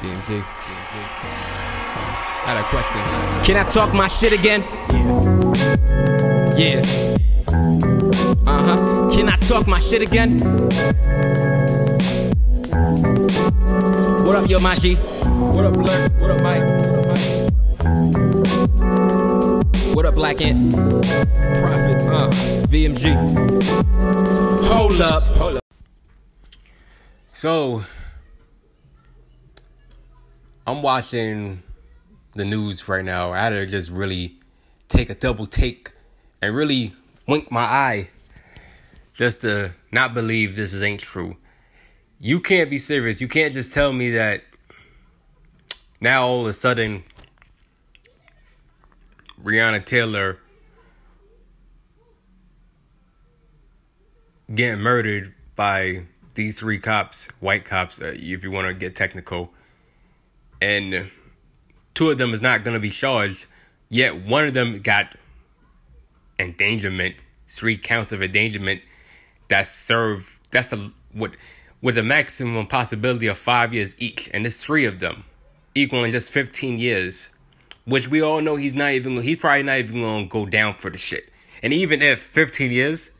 [0.00, 0.42] BMG.
[2.42, 3.44] I had a question.
[3.44, 4.62] Can I talk my shit again?
[6.56, 6.80] Yeah.
[8.46, 9.10] Uh huh.
[9.10, 10.38] Can I talk my shit again?
[14.24, 14.96] What up, yo, Maji?
[15.54, 16.08] What up, Blur?
[16.18, 16.62] What up, Mike?
[16.64, 17.30] What up, Mike?
[19.94, 20.72] What up, Black Ant?
[20.72, 22.02] Prophet.
[22.08, 22.30] Uh,
[22.70, 23.14] VMG.
[24.64, 25.22] Hold up.
[25.36, 25.64] Hold up.
[27.34, 27.84] So,
[30.70, 31.64] I'm watching
[32.34, 33.32] the news right now.
[33.32, 34.36] I had to just really
[34.88, 35.90] take a double take
[36.40, 36.92] and really
[37.26, 38.10] wink my eye
[39.12, 41.36] just to not believe this ain't true.
[42.20, 43.20] You can't be serious.
[43.20, 44.44] You can't just tell me that
[46.00, 47.02] now all of a sudden
[49.42, 50.38] Breonna Taylor
[54.54, 59.52] getting murdered by these three cops, white cops, uh, if you want to get technical,
[60.60, 61.10] and
[61.94, 63.46] two of them is not going to be charged.
[63.88, 65.16] Yet one of them got
[66.38, 67.16] endangerment,
[67.48, 68.82] three counts of endangerment
[69.48, 70.38] that serve.
[70.50, 71.32] That's the what
[71.82, 75.24] with a maximum possibility of five years each, and there's three of them,
[75.74, 77.30] equaling just fifteen years.
[77.86, 79.20] Which we all know he's not even.
[79.22, 81.32] He's probably not even going to go down for the shit.
[81.62, 83.16] And even if fifteen years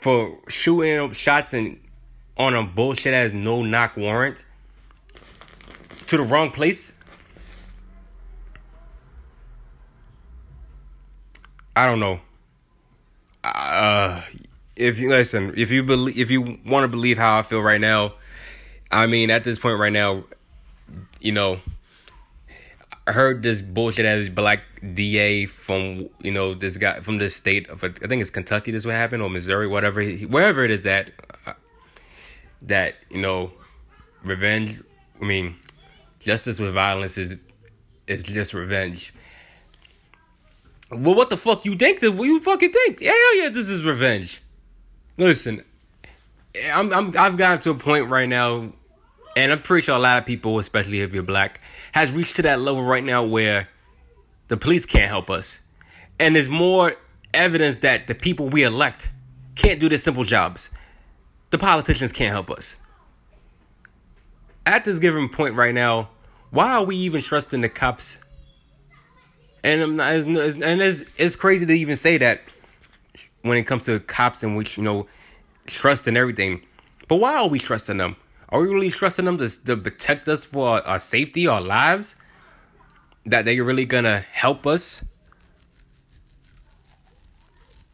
[0.00, 1.78] for shooting up shots and
[2.36, 4.46] on a bullshit as no knock warrant
[6.10, 6.98] to the wrong place.
[11.76, 12.20] I don't know.
[13.44, 14.20] Uh,
[14.74, 17.80] if you listen, if you believe, if you want to believe how I feel right
[17.80, 18.14] now,
[18.90, 20.24] I mean, at this point right now,
[21.20, 21.60] you know,
[23.06, 24.62] I heard this bullshit as black
[24.94, 28.72] DA from you know this guy from the state of I think it's Kentucky.
[28.72, 31.12] This what happened or Missouri, whatever, wherever it is that
[31.46, 31.52] uh,
[32.62, 33.52] that you know,
[34.24, 34.82] revenge.
[35.20, 35.56] I mean,
[36.20, 37.36] justice with violence is
[38.06, 39.12] is just revenge.
[40.90, 42.02] Well, what the fuck you think?
[42.02, 43.02] What you fucking think?
[43.02, 44.42] Hell yeah, this is revenge.
[45.16, 45.64] Listen,
[46.72, 48.72] I'm I'm I've gotten to a point right now,
[49.36, 51.60] and I'm pretty sure a lot of people, especially if you're black,
[51.92, 53.68] has reached to that level right now where
[54.48, 55.62] the police can't help us,
[56.18, 56.92] and there's more
[57.32, 59.10] evidence that the people we elect
[59.54, 60.70] can't do their simple jobs.
[61.50, 62.76] The politicians can't help us.
[64.66, 66.10] At this given point right now,
[66.50, 68.18] why are we even trusting the cops?
[69.62, 72.42] And not, and it's, it's crazy to even say that
[73.42, 75.06] when it comes to cops and which you know
[75.66, 76.62] trust and everything.
[77.08, 78.16] But why are we trusting them?
[78.48, 82.16] Are we really trusting them to, to protect us for our, our safety, our lives?
[83.26, 85.04] That they're really gonna help us?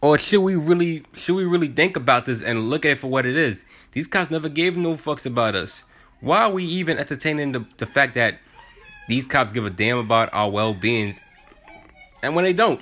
[0.00, 3.08] Or should we really should we really think about this and look at it for
[3.08, 3.64] what it is?
[3.92, 5.84] These cops never gave no fucks about us.
[6.20, 8.38] Why are we even entertaining the, the fact that
[9.08, 11.20] these cops give a damn about our well beings
[12.22, 12.80] and when they don't?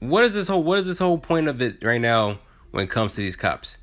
[0.00, 2.38] What is this whole what is this whole point of it right now
[2.72, 3.78] when it comes to these cops?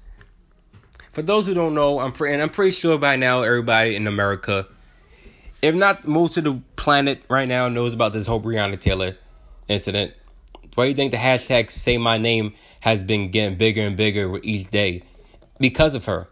[1.12, 4.08] For those who don't know, I'm pre- and I'm pretty sure by now everybody in
[4.08, 4.68] America,
[5.62, 9.18] if not most of the planet right now, knows about this whole Breonna Taylor
[9.68, 10.14] incident.
[10.76, 14.30] Why do you think the hashtag say my name has been getting bigger and bigger
[14.30, 15.03] with each day?
[15.61, 16.27] Because of her.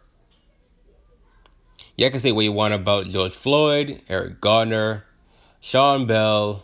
[1.95, 5.05] You can say what you want about George Floyd, Eric Garner,
[5.61, 6.63] Sean Bell,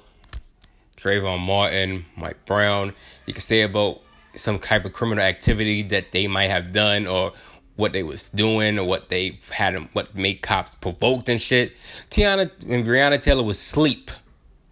[0.98, 2.94] Trayvon Martin, Mike Brown.
[3.28, 4.02] You can say about
[4.36, 7.34] some type of criminal activity that they might have done or
[7.76, 11.74] what they was doing or what they had what made cops provoked and shit.
[12.10, 14.10] Tiana and Breonna Taylor was asleep.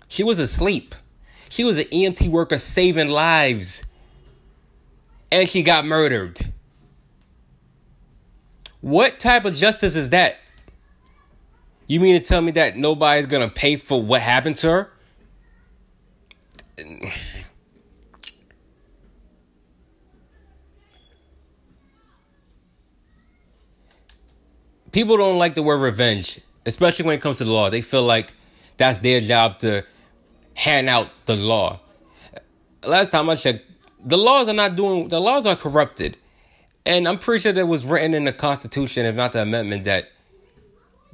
[0.07, 0.95] She was asleep.
[1.49, 3.85] She was an EMT worker saving lives.
[5.31, 6.53] And she got murdered.
[8.83, 10.39] What type of justice is that?
[11.87, 14.91] You mean to tell me that nobody's gonna pay for what happened to her?
[24.91, 27.69] People don't like the word revenge, especially when it comes to the law.
[27.69, 28.33] They feel like
[28.75, 29.85] that's their job to
[30.55, 31.79] hand out the law.
[32.83, 33.65] Last time I checked,
[34.03, 36.17] the laws are not doing, the laws are corrupted.
[36.85, 40.09] And I'm pretty sure that was written in the Constitution, if not the amendment, that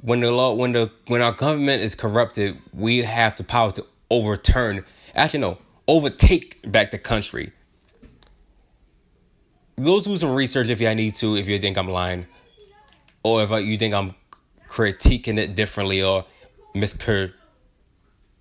[0.00, 3.86] when the law, when the when our government is corrupted, we have the power to
[4.10, 4.84] overturn.
[5.14, 7.52] Actually, no, overtake back the country.
[9.82, 12.26] Go do some research if you need to, if you think I'm lying,
[13.22, 14.14] or if you think I'm
[14.68, 16.26] critiquing it differently or
[16.74, 17.32] miscur,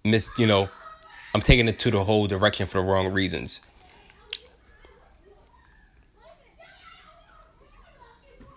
[0.03, 0.69] mis, you know,
[1.33, 3.61] I'm taking it to the whole direction for the wrong reasons.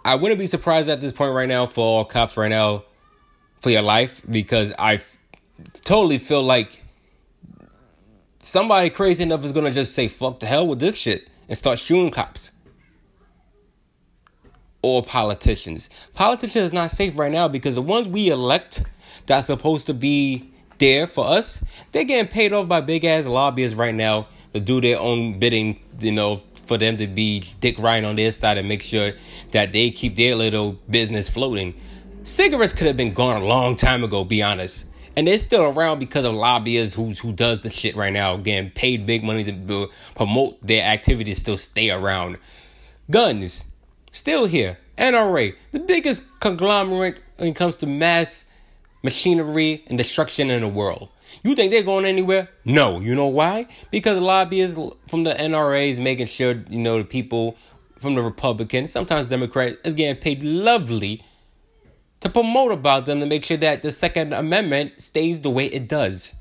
[0.04, 2.84] I wouldn't be surprised at this point right now for all cops right now
[3.60, 5.18] for your life because I f-
[5.82, 6.82] totally feel like
[8.40, 11.78] somebody crazy enough is gonna just say fuck the hell with this shit and start
[11.78, 12.50] shooting cops
[14.82, 15.88] or politicians.
[16.14, 18.82] Politicians is not safe right now because the ones we elect
[19.26, 23.76] that's supposed to be there for us, they're getting paid off by big ass lobbyists
[23.76, 26.42] right now to do their own bidding, you know,
[26.72, 29.12] for them to be Dick Ryan on their side and make sure
[29.50, 31.74] that they keep their little business floating.
[32.24, 34.86] Cigarettes could have been gone a long time ago, be honest.
[35.14, 38.70] And they're still around because of lobbyists who who does the shit right now, getting
[38.70, 42.38] paid big money to promote their activities, still stay around.
[43.10, 43.66] Guns,
[44.10, 44.78] still here.
[44.96, 48.48] NRA, the biggest conglomerate when it comes to mass
[49.02, 51.10] machinery and destruction in the world.
[51.42, 52.48] You think they're going anywhere?
[52.64, 53.00] No.
[53.00, 53.66] You know why?
[53.90, 57.56] Because lobbyists from the NRA is making sure, you know, the people
[57.98, 61.24] from the Republicans, sometimes Democrats, is getting paid lovely
[62.20, 65.88] to promote about them to make sure that the Second Amendment stays the way it
[65.88, 66.34] does.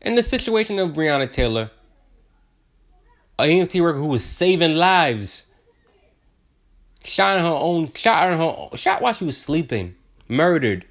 [0.00, 1.70] In the situation of Breonna Taylor,
[3.38, 5.46] a EMT worker who was saving lives,
[7.02, 9.94] shot her own, shot her, shot while she was sleeping,
[10.28, 10.84] murdered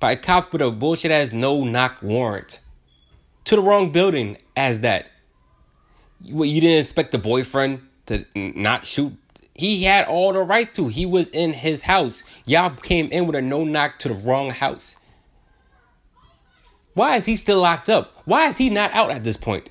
[0.00, 2.60] by cops with a bullshit ass no knock warrant
[3.44, 5.10] to the wrong building as that.
[6.30, 9.12] What you didn't expect the boyfriend to not shoot?
[9.54, 10.88] He had all the rights to.
[10.88, 12.22] He was in his house.
[12.44, 14.96] Y'all came in with a no knock to the wrong house.
[16.94, 18.22] Why is he still locked up?
[18.24, 19.70] Why is he not out at this point?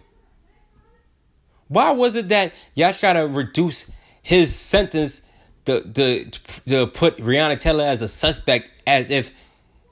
[1.68, 3.92] Why was it that y'all try to reduce
[4.22, 5.24] his sentence
[5.66, 6.30] to, to,
[6.68, 9.32] to put Breonna Taylor as a suspect as if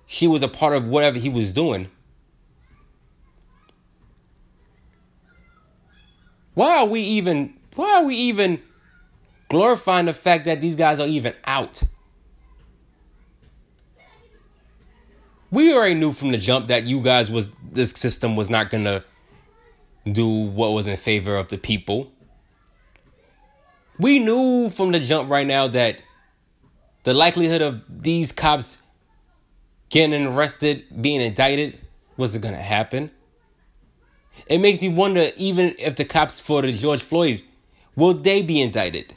[0.05, 1.89] she was a part of whatever he was doing.
[6.53, 8.61] Why are we even why are we even
[9.49, 11.81] glorifying the fact that these guys are even out?
[15.49, 19.03] We already knew from the jump that you guys was this system was not gonna
[20.11, 22.11] do what was in favor of the people.
[23.99, 26.01] We knew from the jump right now that
[27.03, 28.77] the likelihood of these cops
[29.93, 31.79] getting arrested, being indicted,
[32.17, 33.11] wasn't going to happen.
[34.47, 37.43] It makes me wonder even if the cops for the George Floyd,
[37.95, 39.13] will they be indicted?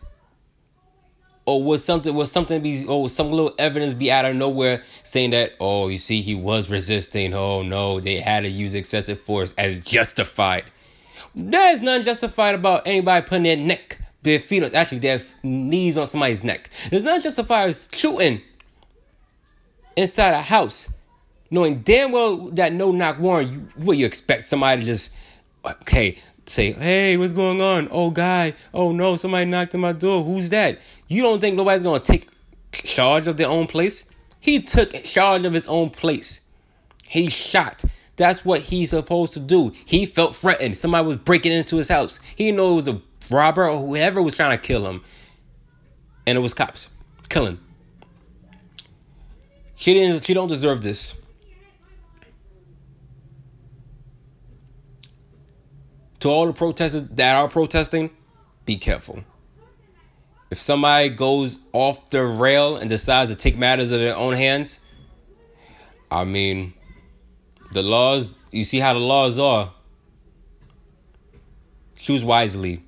[1.47, 5.31] Or was something was something be or some little evidence be out of nowhere saying
[5.31, 9.55] that oh you see he was resisting oh no they had to use excessive force
[9.57, 10.65] as justified.
[11.35, 16.07] There is none justified about anybody putting their neck, their feet, actually their knees on
[16.07, 16.69] somebody's neck.
[16.91, 18.43] There's none justified shooting
[19.97, 20.93] inside a house,
[21.51, 25.15] knowing damn well that no knock warrant, you, what you expect somebody to just,
[25.65, 27.89] okay, say, hey, what's going on?
[27.91, 30.23] Oh, guy, oh no, somebody knocked on my door.
[30.25, 30.79] Who's that?
[31.09, 32.29] You don't think nobody's gonna take
[32.73, 34.11] charge of their own place?
[34.41, 36.43] He took charge of his own place.
[37.09, 37.85] He shot.
[38.17, 39.73] That's what he's supposed to do.
[39.85, 40.79] He felt threatened.
[40.79, 42.21] Somebody was breaking into his house.
[42.37, 43.01] He knew it was a
[43.31, 45.03] robber or whoever was trying to kill him.
[46.27, 46.89] And it was cops
[47.29, 47.59] killing.
[49.77, 50.25] She didn't.
[50.25, 51.15] She don't deserve this.
[56.21, 58.11] To all the protesters that are protesting,
[58.65, 59.23] be careful.
[60.51, 64.81] If somebody goes off the rail and decides to take matters in their own hands,
[66.11, 66.73] I mean,
[67.73, 68.43] the laws.
[68.51, 69.75] You see how the laws are.
[71.97, 72.86] Choose wisely.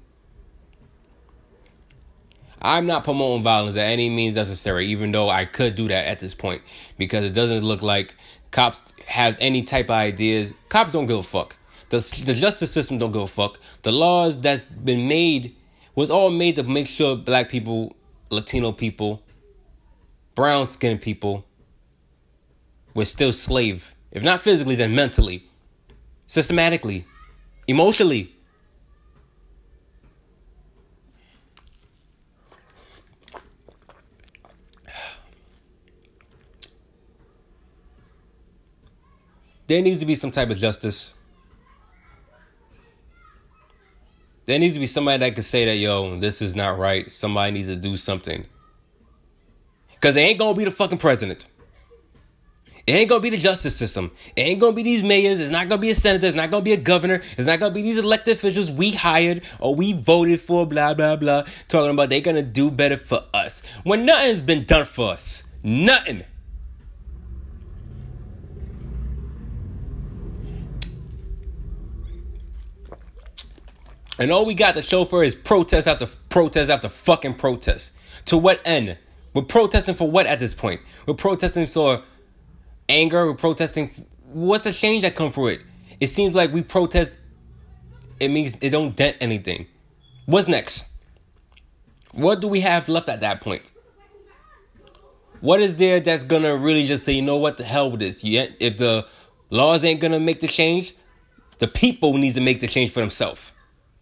[2.60, 6.18] I'm not promoting violence at any means necessary, even though I could do that at
[6.18, 6.62] this point
[6.96, 8.14] because it doesn't look like
[8.50, 10.54] cops has any type of ideas.
[10.68, 11.56] Cops don't give a fuck.
[11.90, 13.58] The, the justice system don't give a fuck.
[13.82, 15.54] The laws that's been made
[15.94, 17.96] was all made to make sure black people,
[18.30, 19.22] Latino people,
[20.34, 21.44] brown skinned people
[22.94, 23.94] were still slave.
[24.10, 25.48] If not physically, then mentally,
[26.26, 27.06] systematically,
[27.66, 28.34] emotionally.
[39.68, 41.14] There needs to be some type of justice.
[44.46, 47.10] There needs to be somebody that can say that, yo, this is not right.
[47.10, 48.46] Somebody needs to do something.
[49.90, 51.44] Because it ain't going to be the fucking president.
[52.87, 54.12] It ain't gonna be the justice system.
[54.34, 55.40] It ain't gonna be these mayors.
[55.40, 56.26] It's not gonna be a senator.
[56.26, 57.20] It's not gonna be a governor.
[57.37, 61.16] It's not gonna be these elected officials we hired or we voted for, blah, blah,
[61.16, 63.62] blah, talking about they're gonna do better for us.
[63.82, 65.42] When nothing's been done for us.
[65.62, 66.25] Nothing.
[74.18, 77.92] And all we got to show for is protest after protest after fucking protest.
[78.26, 78.98] To what end?
[79.34, 80.80] We're protesting for what at this point?
[81.06, 82.02] We're protesting for
[82.88, 83.26] anger.
[83.26, 83.90] We're protesting.
[84.32, 85.60] What's the change that come for it?
[86.00, 87.12] It seems like we protest.
[88.18, 89.66] It means it don't dent anything.
[90.26, 90.88] What's next?
[92.12, 93.62] What do we have left at that point?
[95.40, 98.25] What is there that's gonna really just say, you know what, the hell with this?
[98.25, 99.06] You, if the
[99.50, 100.94] laws ain't gonna make the change,
[101.58, 103.52] the people needs to make the change for themselves.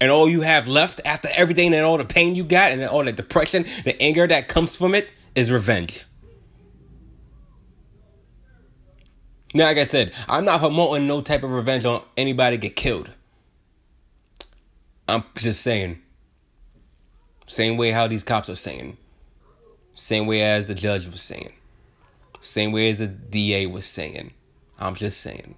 [0.01, 3.05] And all you have left after everything and all the pain you got and all
[3.05, 6.05] the depression, the anger that comes from it is revenge.
[9.55, 13.11] Now, like I said, I'm not promoting no type of revenge on anybody get killed.
[15.09, 16.03] I'm just saying.
[17.47, 18.99] Same way how these cops are saying.
[19.95, 21.53] Same way as the judge was saying.
[22.41, 24.33] Same way as the DA was saying.
[24.79, 25.55] I'm just saying.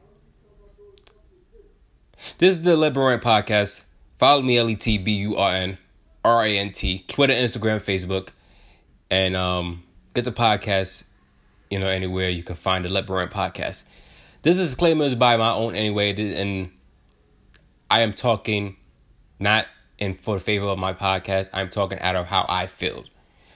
[2.38, 3.82] This is the Let podcast.
[4.18, 5.78] Follow me, L E T B U R N
[6.24, 8.30] R A N T, Twitter, Instagram, Facebook,
[9.10, 9.84] and um,
[10.14, 11.04] get the podcast,
[11.70, 13.84] you know, anywhere you can find the Let podcast.
[14.42, 16.70] This disclaimer is by my own anyway, and
[17.90, 18.76] I am talking
[19.38, 19.66] not
[19.98, 21.50] in for the favor of my podcast.
[21.52, 23.04] I'm talking out of how I feel.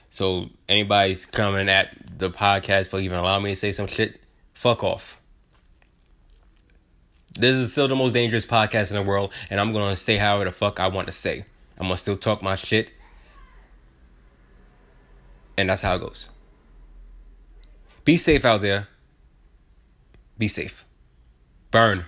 [0.09, 4.21] So anybody's coming at the podcast for even allowing me to say some shit,
[4.53, 5.19] fuck off.
[7.35, 10.45] This is still the most dangerous podcast in the world, and I'm gonna say however
[10.45, 11.45] the fuck I want to say.
[11.79, 12.91] I'm gonna still talk my shit,
[15.57, 16.29] and that's how it goes.
[18.05, 18.87] Be safe out there.
[20.37, 20.85] Be safe.
[21.71, 22.05] Burn.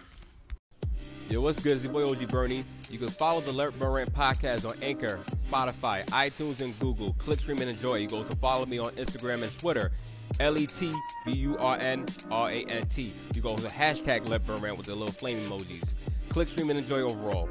[1.30, 1.74] Yo, what's good?
[1.74, 2.64] It's your boy OG Bernie.
[2.92, 7.14] You can follow the Let Burn Rant podcast on Anchor, Spotify, iTunes, and Google.
[7.14, 7.96] Click, stream, and enjoy.
[7.96, 9.92] You can also follow me on Instagram and Twitter.
[10.40, 10.94] L E T
[11.26, 13.14] B U R N R A N T.
[13.34, 15.94] You go to the hashtag Let Burn Rant with the little flame emojis.
[16.30, 17.50] Click, stream, and enjoy overall.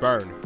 [0.00, 0.42] Burn.